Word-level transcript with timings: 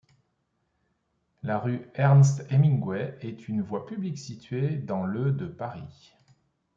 La 1.43 1.59
rue 1.59 1.87
Ernest-Hemingway 1.93 3.19
est 3.21 3.47
une 3.47 3.61
voie 3.61 3.85
publique 3.85 4.17
située 4.17 4.77
dans 4.77 5.05
le 5.05 5.31
de 5.31 5.45
Paris. 5.45 6.09